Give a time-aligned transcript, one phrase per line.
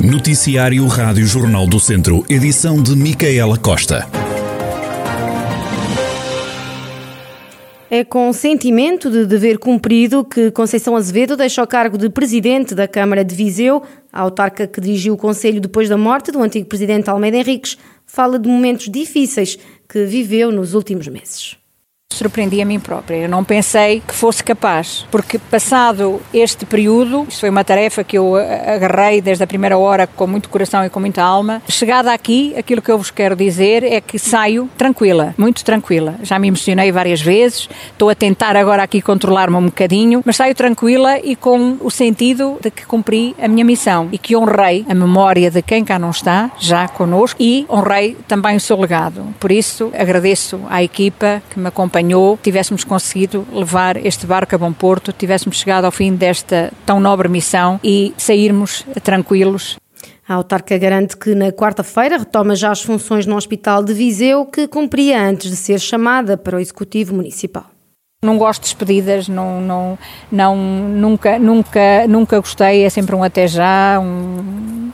[0.00, 4.06] Noticiário Rádio Jornal do Centro, edição de Micaela Costa.
[7.90, 12.86] É com sentimento de dever cumprido que Conceição Azevedo deixa o cargo de presidente da
[12.86, 13.82] Câmara de Viseu.
[14.12, 17.76] A autarca que dirigiu o Conselho depois da morte do antigo presidente Almeida Henriques
[18.06, 19.58] fala de momentos difíceis
[19.88, 21.57] que viveu nos últimos meses
[22.18, 23.16] surpreendi a mim própria.
[23.16, 28.18] Eu não pensei que fosse capaz, porque passado este período, isto foi uma tarefa que
[28.18, 31.62] eu agarrei desde a primeira hora com muito coração e com muita alma.
[31.68, 36.16] Chegada aqui, aquilo que eu vos quero dizer é que saio tranquila, muito tranquila.
[36.22, 40.54] Já me emocionei várias vezes, estou a tentar agora aqui controlar-me um bocadinho, mas saio
[40.54, 44.94] tranquila e com o sentido de que cumpri a minha missão e que honrei a
[44.94, 49.22] memória de quem cá não está, já connosco, e honrei também o seu legado.
[49.38, 54.58] Por isso, agradeço à equipa que me acompanhou acompanhou, tivéssemos conseguido levar este barco a
[54.58, 59.76] bom porto, tivéssemos chegado ao fim desta tão nobre missão e sairmos tranquilos
[60.28, 64.68] a autarca garante que na quarta-feira retoma já as funções no Hospital de Viseu, que
[64.68, 67.64] cumpria antes de ser chamada para o Executivo Municipal.
[68.22, 69.98] Não gosto de despedidas, não, não,
[70.30, 74.90] não, nunca, nunca, nunca gostei, é sempre um até já, um,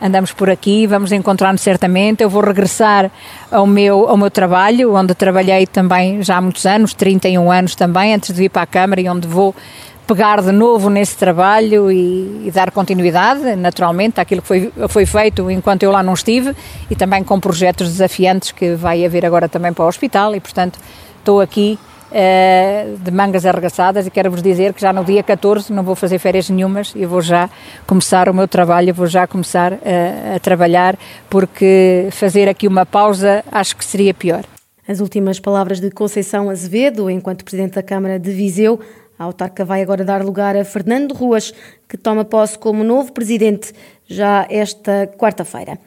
[0.00, 2.22] andamos por aqui, vamos encontrar-nos certamente.
[2.22, 3.10] Eu vou regressar
[3.50, 8.14] ao meu, ao meu trabalho, onde trabalhei também já há muitos anos, 31 anos também,
[8.14, 9.54] antes de vir para a Câmara, e onde vou
[10.06, 15.50] pegar de novo nesse trabalho e, e, dar continuidade, naturalmente, àquilo que foi, foi feito
[15.50, 16.54] enquanto eu lá não estive
[16.88, 20.78] e também com projetos desafiantes que vai haver agora também para o hospital e, portanto,
[21.18, 21.76] estou aqui
[23.02, 26.48] de mangas arregaçadas e quero-vos dizer que já no dia 14 não vou fazer férias
[26.48, 27.50] nenhumas e vou já
[27.86, 29.78] começar o meu trabalho, vou já começar uh,
[30.36, 30.96] a trabalhar
[31.28, 34.44] porque fazer aqui uma pausa acho que seria pior.
[34.88, 38.78] As últimas palavras de Conceição Azevedo, enquanto Presidente da Câmara de Viseu,
[39.18, 41.52] a autarca vai agora dar lugar a Fernando Ruas,
[41.88, 43.72] que toma posse como novo presidente
[44.06, 45.78] já esta quarta-feira.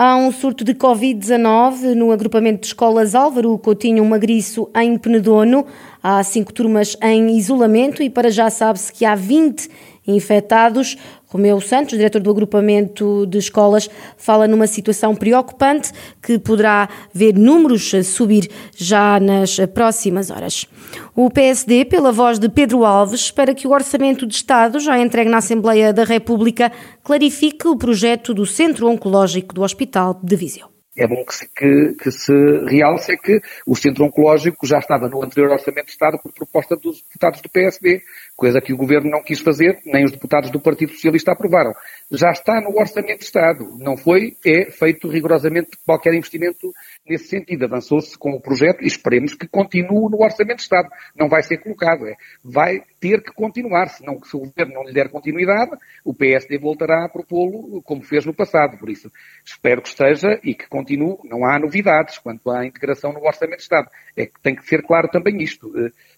[0.00, 5.66] Há um surto de Covid-19 no agrupamento de escolas Álvaro Coutinho Magriço, em Penedono.
[6.00, 9.68] Há cinco turmas em isolamento e para já sabe-se que há 20
[10.08, 10.96] infectados.
[11.26, 15.92] Romeu Santos, diretor do agrupamento de escolas, fala numa situação preocupante
[16.22, 20.66] que poderá ver números subir já nas próximas horas.
[21.14, 25.30] O PSD, pela voz de Pedro Alves, espera que o Orçamento de Estado, já entregue
[25.30, 26.72] na Assembleia da República,
[27.04, 31.94] clarifique o projeto do Centro Oncológico do Hospital de Viseu é bom que se, que,
[31.94, 32.32] que se
[32.66, 36.76] realce é que o Centro Oncológico já estava no anterior Orçamento de Estado por proposta
[36.76, 38.02] dos deputados do PSB,
[38.38, 41.72] coisa que o Governo não quis fazer, nem os deputados do Partido Socialista aprovaram.
[42.08, 43.76] Já está no Orçamento de Estado.
[43.76, 46.72] Não foi, é feito rigorosamente qualquer investimento
[47.04, 47.64] nesse sentido.
[47.64, 50.88] Avançou-se com o projeto e esperemos que continue no Orçamento de Estado.
[51.16, 52.14] Não vai ser colocado, é.
[52.44, 55.72] Vai ter que continuar, senão se o Governo não lhe der continuidade,
[56.04, 58.78] o PSD voltará a propô-lo como fez no passado.
[58.78, 59.10] Por isso,
[59.44, 61.16] espero que esteja e que continue.
[61.24, 63.88] Não há novidades quanto à integração no Orçamento de Estado.
[64.16, 65.72] É que tem que ser claro também isto.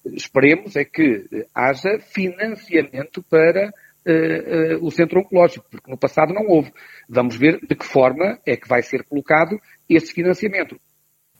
[0.04, 3.68] Esperemos é que eh, haja financiamento para
[4.06, 6.72] uh, uh, o centro oncológico, porque no passado não houve.
[7.08, 10.80] Vamos ver de que forma é que vai ser colocado esse financiamento.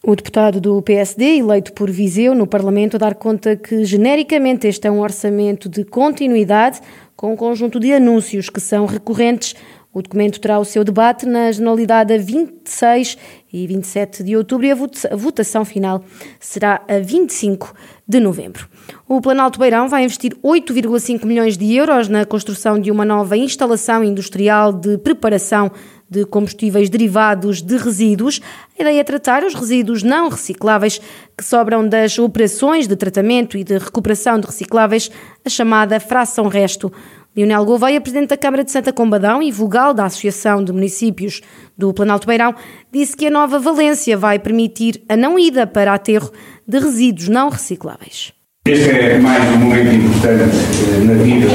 [0.03, 4.87] O deputado do PSD, eleito por Viseu no Parlamento, a dar conta que, genericamente, este
[4.87, 6.81] é um orçamento de continuidade
[7.15, 9.55] com um conjunto de anúncios que são recorrentes
[9.93, 13.19] o documento terá o seu debate na generalidade a 26
[13.53, 16.05] e 27 de outubro e a votação final
[16.39, 17.75] será a 25
[18.07, 18.69] de novembro.
[19.09, 24.05] O Planalto Beirão vai investir 8,5 milhões de euros na construção de uma nova instalação
[24.05, 25.73] industrial de preparação
[26.11, 28.41] de combustíveis derivados de resíduos.
[28.77, 31.01] A ideia é tratar os resíduos não recicláveis
[31.39, 35.11] que sobram das operações de tratamento e de recuperação de recicláveis,
[35.45, 36.93] a chamada fração resto.
[37.37, 41.41] Lionel Gouveia, presidente da Câmara de Santa Combadão e vogal da Associação de Municípios
[41.79, 42.55] do Planalto Beirão,
[42.91, 46.33] disse que a nova Valência vai permitir a não ida para aterro
[46.67, 48.40] de resíduos não recicláveis.
[48.67, 51.47] Este é mais um momento importante eh, na vida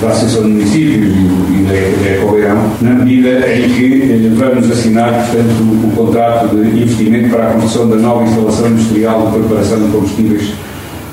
[0.00, 5.60] da Associação de Municípios e da Ecobeirão, na medida em que eh, vamos assinar, portanto,
[5.60, 10.54] o contrato de investimento para a construção da nova instalação industrial de preparação de combustíveis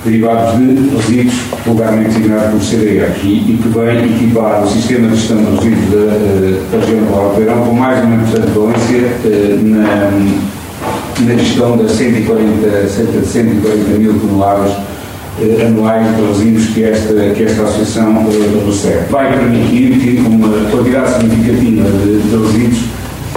[0.06, 1.36] derivados de resíduos
[1.66, 5.90] vulgarmente designados por CDR e, e, que vem equipar o sistema de gestão de resíduos
[5.90, 11.36] da, eh, da região do Alto Beirão com mais uma importante valência eh, na, na
[11.36, 14.91] gestão das 140, cerca de 140 mil toneladas
[15.40, 18.26] eh, anuais de resíduos que esta, que esta associação
[18.66, 19.10] recebe.
[19.10, 22.84] Vai permitir que uma quantidade significativa de, de resíduos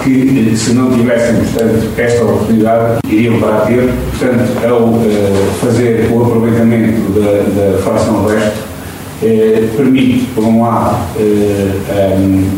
[0.02, 3.92] que, se não tivessem, portanto, esta oportunidade, iriam para a ter.
[4.10, 5.04] Portanto, ao uh,
[5.60, 8.74] fazer o aproveitamento da, da fração resto,
[9.76, 12.48] permite, por um lado, um,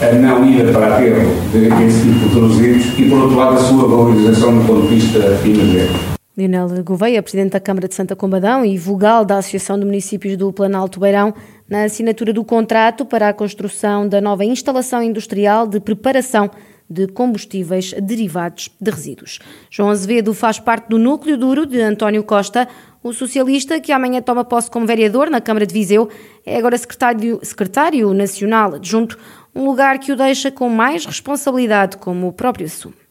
[0.00, 3.88] a não ida para aterro desse tipo de resíduos e, por outro lado, a sua
[3.88, 6.14] valorização do ponto de vista energético.
[6.36, 10.52] Lionel Gouveia, Presidente da Câmara de Santa Combadão e vogal da Associação de Municípios do
[10.52, 11.32] Planalto Beirão,
[11.68, 16.50] na assinatura do contrato para a construção da nova instalação industrial de preparação
[16.90, 19.38] de combustíveis derivados de resíduos.
[19.70, 22.66] João Azevedo faz parte do núcleo duro de António Costa,
[23.00, 26.08] o socialista que amanhã toma posse como vereador na Câmara de Viseu,
[26.44, 29.16] é agora secretário, secretário nacional adjunto,
[29.54, 33.03] um lugar que o deixa com mais responsabilidade, como o próprio assume.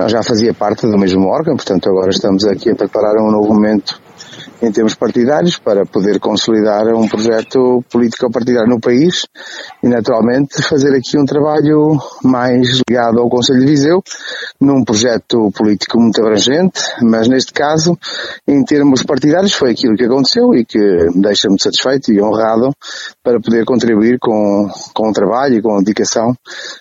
[0.00, 3.52] Nós já fazia parte do mesmo órgão, portanto agora estamos aqui a preparar um novo
[3.52, 4.00] momento
[4.62, 9.26] em termos partidários para poder consolidar um projeto político-partidário no país
[9.82, 14.02] e naturalmente fazer aqui um trabalho mais ligado ao Conselho de Viseu
[14.60, 17.98] num projeto político muito abrangente, mas neste caso,
[18.46, 20.78] em termos partidários, foi aquilo que aconteceu e que
[21.14, 22.70] deixa-me satisfeito e honrado
[23.22, 26.34] para poder contribuir com, com o trabalho e com a dedicação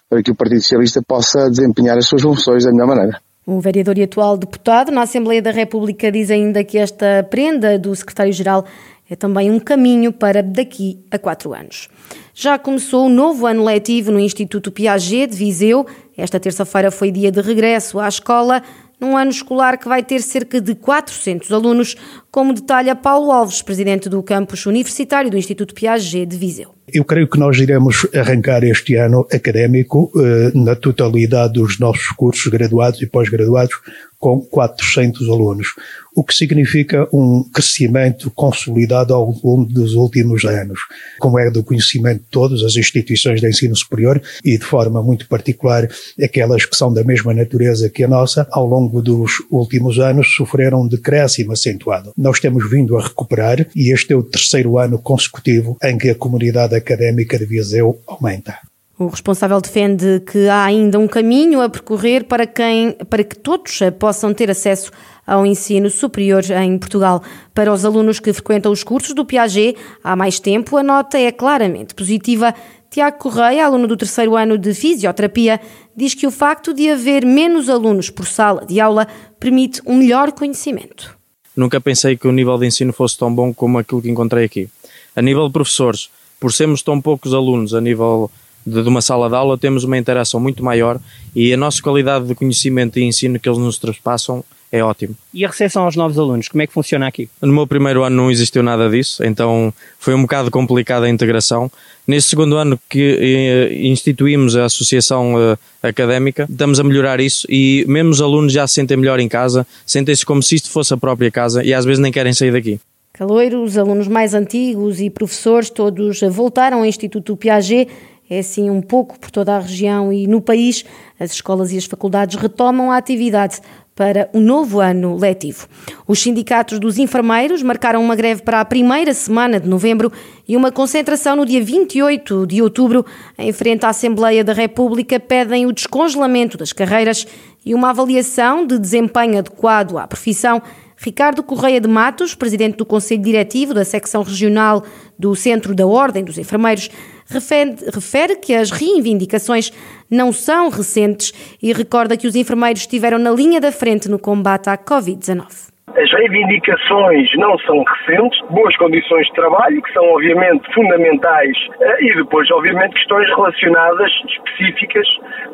[0.10, 3.29] para que o Partido Socialista possa desempenhar as suas funções da melhor maneira.
[3.52, 7.96] O vereador e atual deputado na Assembleia da República diz ainda que esta prenda do
[7.96, 8.64] secretário-geral
[9.10, 11.90] é também um caminho para daqui a quatro anos.
[12.32, 15.84] Já começou o novo ano letivo no Instituto Piaget de Viseu.
[16.16, 18.62] Esta terça-feira foi dia de regresso à escola,
[19.00, 21.96] num ano escolar que vai ter cerca de 400 alunos,
[22.32, 26.76] como detalha Paulo Alves, presidente do campus universitário do Instituto Piaget de Viseu.
[26.92, 32.48] Eu creio que nós iremos arrancar este ano académico eh, na totalidade dos nossos cursos
[32.48, 33.76] graduados e pós-graduados
[34.20, 35.70] com 400 alunos,
[36.14, 40.80] o que significa um crescimento consolidado ao longo dos últimos anos,
[41.20, 45.28] como é do conhecimento de todas as instituições de ensino superior e de forma muito
[45.28, 45.88] particular
[46.22, 50.82] aquelas que são da mesma natureza que a nossa, ao longo dos últimos anos sofreram
[50.82, 52.12] um decréscimo acentuado.
[52.18, 56.16] Nós temos vindo a recuperar e este é o terceiro ano consecutivo em que a
[56.16, 58.69] comunidade académica de Viseu aumenta.
[59.00, 63.80] O responsável defende que há ainda um caminho a percorrer para, quem, para que todos
[63.98, 64.92] possam ter acesso
[65.26, 67.24] ao ensino superior em Portugal.
[67.54, 71.32] Para os alunos que frequentam os cursos do Piaget há mais tempo, a nota é
[71.32, 72.54] claramente positiva.
[72.90, 75.62] Tiago Correia, aluno do terceiro ano de fisioterapia,
[75.96, 79.08] diz que o facto de haver menos alunos por sala de aula
[79.40, 81.18] permite um melhor conhecimento.
[81.56, 84.68] Nunca pensei que o nível de ensino fosse tão bom como aquilo que encontrei aqui.
[85.16, 88.30] A nível de professores, por sermos tão poucos alunos a nível
[88.70, 91.00] de, de, uma sala de aula, temos uma interação muito maior
[91.36, 95.16] e a nossa qualidade de conhecimento e ensino que eles nos traspassam é ótimo.
[95.34, 97.28] E a recepção aos novos alunos, como é que funciona aqui?
[97.42, 101.72] No meu primeiro ano não existiu nada disso, então foi um bocado complicada a integração.
[102.06, 107.84] Neste segundo ano que eh, instituímos a associação eh, académica, estamos a melhorar isso e
[107.88, 110.98] mesmo os alunos já se sentem melhor em casa, sentem-se como se isto fosse a
[110.98, 112.80] própria casa e às vezes nem querem sair daqui.
[113.14, 117.90] Caloiros, alunos mais antigos e professores, todos voltaram ao Instituto Piaget.
[118.30, 120.86] É assim um pouco por toda a região e no país.
[121.20, 123.60] As escolas e as faculdades retomam a atividade
[123.96, 125.68] para o novo ano letivo.
[126.08, 130.10] Os sindicatos dos enfermeiros marcaram uma greve para a primeira semana de novembro
[130.48, 133.06] e uma concentração no dia 28 de outubro.
[133.38, 137.28] Em frente à Assembleia da República, pedem o descongelamento das carreiras
[137.66, 140.62] e uma avaliação de desempenho adequado à profissão
[141.02, 144.84] Ricardo Correia de Matos, presidente do Conselho Diretivo da secção regional
[145.18, 146.90] do Centro da Ordem dos Enfermeiros,
[147.30, 149.72] refere, refere, que as reivindicações
[150.10, 154.70] não são recentes e recorda que os enfermeiros estiveram na linha da frente no combate
[154.70, 155.70] à Covid-19.
[155.96, 162.16] As reivindicações não são recentes, boas condições de trabalho, que são obviamente fundamentais, eh, e
[162.16, 165.08] depois, obviamente, questões relacionadas específicas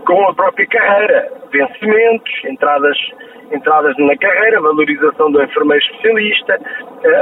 [0.06, 2.98] com a própria carreira, vencimentos, entradas
[3.52, 6.60] entradas na carreira, valorização do enfermeiro especialista,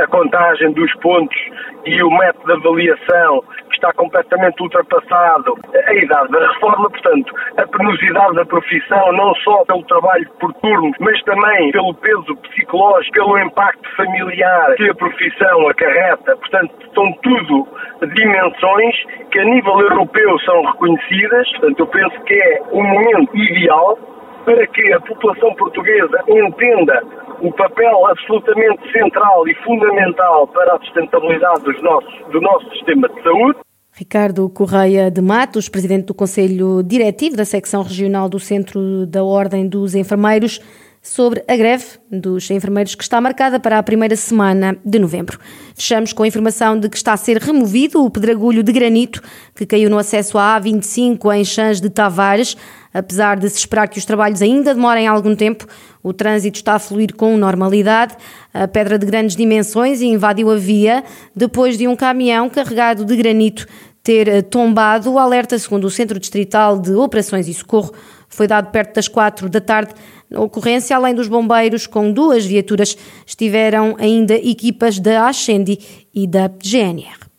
[0.04, 1.38] a contagem dos pontos
[1.86, 3.44] e o método de avaliação
[3.84, 5.56] está completamente ultrapassado,
[5.88, 10.92] a idade da reforma, portanto, a penosidade da profissão, não só pelo trabalho por turno,
[11.02, 17.68] mas também pelo peso psicológico, pelo impacto familiar que a profissão acarreta, portanto, são tudo
[18.14, 18.96] dimensões
[19.32, 23.98] que a nível europeu são reconhecidas, portanto, eu penso que é o momento ideal
[24.46, 27.02] para que a população portuguesa entenda
[27.42, 33.22] o papel absolutamente central e fundamental para a sustentabilidade dos nossos, do nosso sistema de
[33.22, 33.60] saúde.
[33.96, 39.68] Ricardo Correia de Matos, presidente do Conselho Diretivo da Secção Regional do Centro da Ordem
[39.68, 40.60] dos Enfermeiros,
[41.00, 45.38] sobre a greve dos enfermeiros que está marcada para a primeira semana de novembro.
[45.76, 49.22] Fechamos com a informação de que está a ser removido o pedragulho de granito
[49.54, 52.56] que caiu no acesso à A25 em Chãs de Tavares.
[52.94, 55.66] Apesar de se esperar que os trabalhos ainda demorem algum tempo,
[56.04, 58.16] o trânsito está a fluir com normalidade.
[58.54, 61.04] A pedra de grandes dimensões invadiu a via
[61.36, 63.66] depois de um caminhão carregado de granito
[64.04, 65.12] ter eh, tombado.
[65.12, 67.94] O alerta, segundo o Centro Distrital de Operações e Socorro,
[68.30, 69.94] foi dado perto das quatro da tarde.
[70.30, 75.80] Na ocorrência, além dos bombeiros, com duas viaturas, estiveram ainda equipas da Ascendi
[76.14, 77.33] e da GNR.